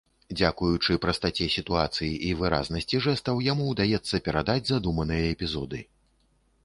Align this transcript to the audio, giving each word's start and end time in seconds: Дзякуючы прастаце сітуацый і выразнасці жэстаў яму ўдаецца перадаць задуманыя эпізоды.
Дзякуючы 0.37 0.95
прастаце 1.03 1.45
сітуацый 1.55 2.09
і 2.29 2.31
выразнасці 2.41 3.03
жэстаў 3.09 3.45
яму 3.51 3.69
ўдаецца 3.75 4.23
перадаць 4.29 4.59
задуманыя 4.75 5.23
эпізоды. 5.35 5.79